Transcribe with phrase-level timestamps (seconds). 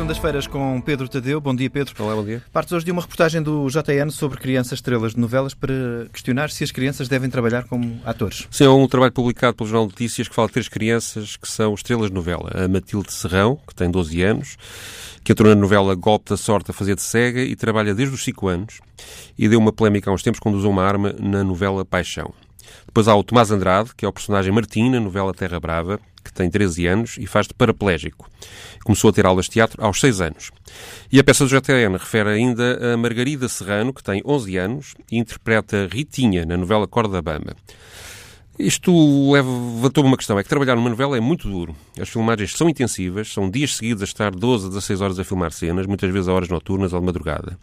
[0.00, 1.42] segundas-feiras com Pedro Tadeu.
[1.42, 1.94] Bom dia, Pedro.
[1.98, 2.42] Olá, bom dia.
[2.50, 5.74] Partes hoje de uma reportagem do JN sobre crianças estrelas de novelas para
[6.10, 8.48] questionar se as crianças devem trabalhar como atores.
[8.50, 11.46] Sim, é um trabalho publicado pelo Jornal de Notícias que fala de três crianças que
[11.46, 12.50] são estrelas de novela.
[12.54, 14.56] A Matilde Serrão, que tem 12 anos,
[15.22, 18.24] que entrou na novela Golpe da Sorte a fazer de cega e trabalha desde os
[18.24, 18.80] 5 anos
[19.38, 22.32] e deu uma polémica há uns tempos quando usou uma arma na novela Paixão.
[22.86, 26.32] Depois há o Tomás Andrade, que é o personagem Martim na novela Terra Brava, que
[26.32, 28.28] tem 13 anos e faz de paraplégico.
[28.84, 30.50] Começou a ter aulas de teatro aos 6 anos.
[31.12, 35.18] E a peça do JTN refere ainda a Margarida Serrano, que tem 11 anos e
[35.18, 37.54] interpreta Ritinha na novela Corda Bamba.
[38.60, 41.74] Isto levantou-me uma questão, é que trabalhar numa novela é muito duro.
[41.98, 45.50] As filmagens são intensivas, são dias seguidos a estar 12 a 16 horas a filmar
[45.50, 47.58] cenas, muitas vezes a horas noturnas ou de madrugada.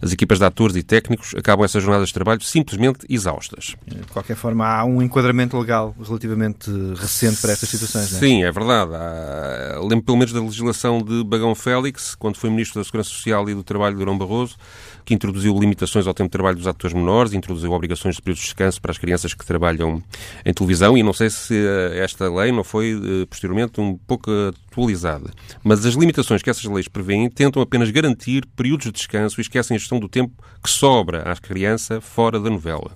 [0.00, 3.76] As equipas de atores e técnicos acabam essas jornadas de trabalho simplesmente exaustas.
[3.86, 8.20] De qualquer forma, há um enquadramento legal relativamente recente para estas situações, não é?
[8.20, 8.92] Sim, é verdade.
[8.94, 9.78] Há...
[9.82, 13.54] Lembro pelo menos da legislação de Bagão Félix, quando foi Ministro da Segurança Social e
[13.54, 14.56] do Trabalho de Durão Barroso,
[15.04, 18.46] que introduziu limitações ao tempo de trabalho dos atores menores, introduziu obrigações de períodos de
[18.46, 20.02] descanso para as crianças que trabalham
[20.44, 24.30] em televisão e não sei se eh, esta lei não foi eh, posteriormente um pouco
[24.70, 25.30] atualizada.
[25.62, 29.74] Mas as limitações que essas leis prevêem tentam apenas garantir períodos de descanso e esquecem
[29.74, 32.92] a gestão do tempo que sobra à criança fora da novela.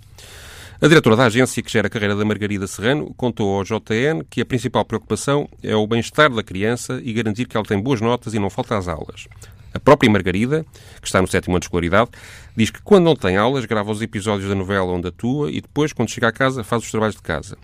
[0.85, 4.43] A diretora da agência que gera a carreira da Margarida Serrano contou ao JN que
[4.43, 8.35] a principal preocupação é o bem-estar da criança e garantir que ela tem boas notas
[8.35, 9.27] e não falta às aulas.
[9.73, 10.63] A própria Margarida,
[11.01, 12.11] que está no sétimo ano de escolaridade,
[12.55, 15.91] diz que quando não tem aulas, grava os episódios da novela onde atua e depois,
[15.95, 17.57] quando chega a casa, faz os trabalhos de casa.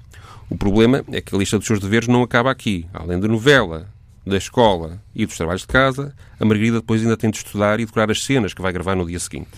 [0.48, 2.86] O problema é que a lista dos seus deveres não acaba aqui.
[2.90, 3.86] Além da novela,
[4.24, 7.86] da escola e dos trabalhos de casa, a Margarida depois ainda tem de estudar e
[7.86, 9.48] decorar as cenas que vai gravar no dia seguinte.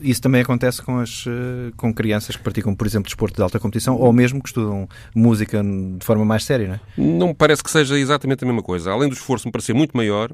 [0.00, 3.58] Isso também acontece com, as, eh, com crianças que praticam, por exemplo, desporto de alta
[3.58, 6.80] competição ou mesmo que estudam música de forma mais séria, não é?
[6.96, 8.92] Não me parece que seja exatamente a mesma coisa.
[8.92, 10.30] Além do esforço me parecer muito maior,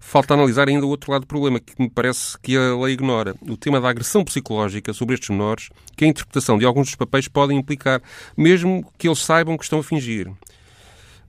[0.00, 3.34] falta analisar ainda o outro lado do problema, que me parece que a lei ignora.
[3.42, 7.28] O tema da agressão psicológica sobre estes menores, que a interpretação de alguns dos papéis
[7.28, 8.02] podem implicar,
[8.36, 10.28] mesmo que eles saibam que estão a fingir.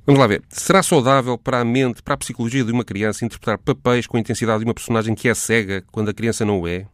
[0.04, 0.42] Vamos lá ver.
[0.50, 4.20] Será saudável para a mente, para a psicologia de uma criança, interpretar papéis com a
[4.20, 6.88] intensidade de uma personagem que é cega quando a criança não o é?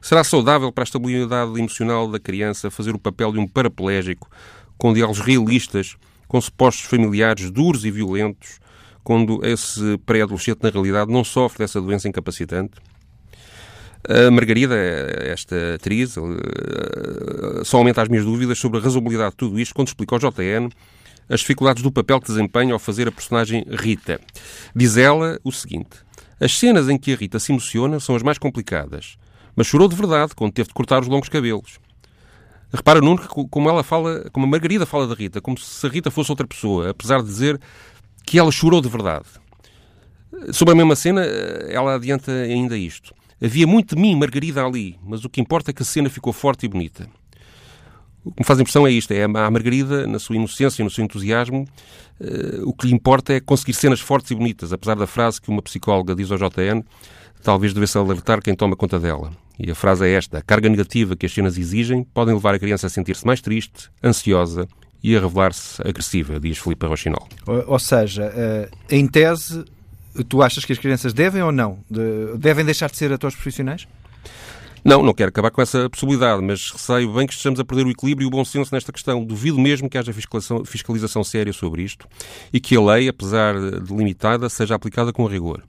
[0.00, 4.30] Será saudável para a estabilidade emocional da criança fazer o papel de um paraplégico,
[4.78, 5.96] com diálogos realistas,
[6.28, 8.60] com supostos familiares duros e violentos,
[9.02, 12.74] quando esse pré-adolescente, na realidade, não sofre dessa doença incapacitante.
[14.08, 14.76] A Margarida,
[15.24, 19.88] esta atriz, eh, só aumenta as minhas dúvidas sobre a razoabilidade de tudo isto quando
[19.88, 20.68] explica ao JN
[21.28, 24.20] as dificuldades do papel que desempenha ao fazer a personagem Rita.
[24.74, 25.98] Diz ela o seguinte:
[26.40, 29.16] As cenas em que a Rita se emociona são as mais complicadas,
[29.56, 31.78] mas chorou de verdade quando teve de cortar os longos cabelos.
[32.72, 36.10] Repara, Nuno, como ela fala, como a Margarida fala da Rita, como se a Rita
[36.10, 37.60] fosse outra pessoa, apesar de dizer
[38.26, 39.26] que ela chorou de verdade.
[40.52, 43.14] Sobre a mesma cena, ela adianta ainda isto.
[43.40, 46.32] Havia muito de mim, Margarida, ali, mas o que importa é que a cena ficou
[46.32, 47.08] forte e bonita.
[48.24, 50.90] O que me faz impressão é isto: é a Margarida, na sua inocência e no
[50.90, 51.66] seu entusiasmo,
[52.20, 55.50] uh, o que lhe importa é conseguir cenas fortes e bonitas, apesar da frase que
[55.50, 56.82] uma psicóloga diz ao JN,
[57.42, 59.30] talvez devesse alertar quem toma conta dela.
[59.58, 62.58] E a frase é esta: a carga negativa que as cenas exigem podem levar a
[62.58, 64.66] criança a sentir-se mais triste, ansiosa
[65.02, 67.28] e a revelar-se agressiva, diz Filipe Rochinol.
[67.66, 69.62] Ou, seja, uh, em tese,
[70.28, 71.78] tu achas que as crianças devem ou não?
[71.90, 73.86] De, devem deixar de ser atores profissionais?
[74.84, 77.90] Não, não quero acabar com essa possibilidade, mas receio bem que estejamos a perder o
[77.90, 79.24] equilíbrio e o bom senso nesta questão.
[79.24, 82.06] Duvido mesmo que haja fiscalização, fiscalização séria sobre isto
[82.52, 85.62] e que a lei, apesar de limitada, seja aplicada com rigor.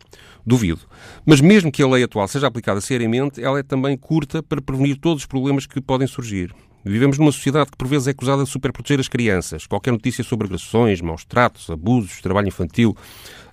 [0.46, 0.82] Duvido.
[1.26, 4.98] Mas mesmo que a lei atual seja aplicada seriamente, ela é também curta para prevenir
[4.98, 6.54] todos os problemas que podem surgir.
[6.86, 9.66] Vivemos numa sociedade que por vezes é acusada de superproteger as crianças.
[9.66, 12.96] Qualquer notícia sobre agressões, maus tratos, abusos, trabalho infantil,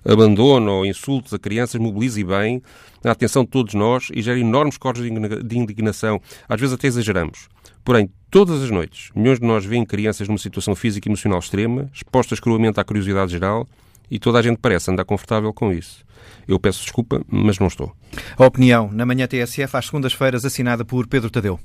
[0.05, 2.61] abandono ou insultos a crianças mobiliza e bem
[3.03, 6.21] a atenção de todos nós e gera enormes corpos de indignação.
[6.47, 7.49] Às vezes até exageramos.
[7.83, 11.89] Porém, todas as noites, milhões de nós veem crianças numa situação física e emocional extrema,
[11.93, 13.67] expostas cruamente à curiosidade geral,
[14.09, 16.05] e toda a gente parece andar confortável com isso.
[16.47, 17.93] Eu peço desculpa, mas não estou.
[18.37, 21.59] A opinião na manhã TSF às segundas-feiras, assinada por Pedro Tadeu.